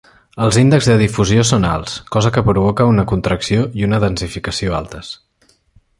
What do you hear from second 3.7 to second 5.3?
i una densificació altes.